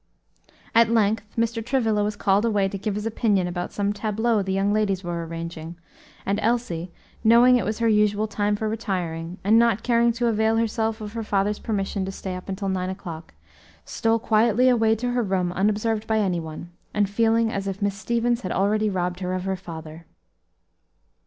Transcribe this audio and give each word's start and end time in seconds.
At 0.73 0.89
length 0.89 1.25
Mr. 1.37 1.63
Travilla 1.63 2.03
was 2.03 2.15
called 2.15 2.43
away 2.43 2.67
to 2.67 2.77
give 2.79 2.95
his 2.95 3.05
opinion 3.05 3.45
about 3.45 3.71
some 3.71 3.93
tableaux 3.93 4.41
the 4.41 4.51
young 4.51 4.73
ladies 4.73 5.03
were 5.03 5.23
arranging; 5.27 5.75
and 6.25 6.39
Elsie, 6.41 6.91
knowing 7.23 7.55
it 7.57 7.65
was 7.65 7.77
her 7.77 7.87
usual 7.87 8.25
time 8.25 8.55
for 8.55 8.67
retiring, 8.67 9.37
and 9.43 9.59
not 9.59 9.83
caring 9.83 10.11
to 10.13 10.25
avail 10.25 10.55
herself 10.57 11.01
of 11.01 11.13
her 11.13 11.21
father's 11.21 11.59
permission 11.59 12.03
to 12.05 12.11
stay 12.11 12.35
up 12.35 12.49
until 12.49 12.67
nine 12.69 12.89
o'clock, 12.89 13.35
stole 13.85 14.17
quietly 14.17 14.69
away 14.69 14.95
to 14.95 15.11
her 15.11 15.21
room 15.21 15.51
unobserved 15.51 16.07
by 16.07 16.17
any 16.17 16.39
one, 16.39 16.71
and 16.95 17.07
feeling 17.07 17.51
as 17.51 17.67
if 17.67 17.79
Miss 17.79 17.93
Stevens 17.93 18.41
had 18.41 18.51
already 18.51 18.89
robbed 18.89 19.19
her 19.19 19.35
of 19.35 19.43
her 19.43 19.55
father. 19.55 20.07